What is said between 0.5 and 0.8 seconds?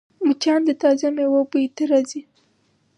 د